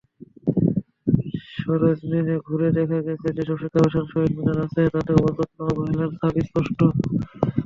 [1.55, 6.79] সরেজমিনে ঘুরে দেখা গেছে, যেসব শিক্ষাপ্রতিষ্ঠানে শহীদ মিনার আছে তাতেও অযত্ন-অবহেলার ছাপ স্পষ্ট।